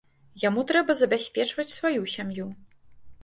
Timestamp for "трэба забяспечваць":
0.71-1.67